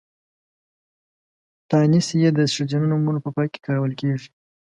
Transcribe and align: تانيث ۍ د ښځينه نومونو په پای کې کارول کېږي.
تانيث 1.71 2.07
ۍ 2.19 2.23
د 2.37 2.39
ښځينه 2.53 2.85
نومونو 2.91 3.19
په 3.25 3.29
پای 3.35 3.47
کې 3.51 3.63
کارول 3.67 3.93
کېږي. 4.01 4.29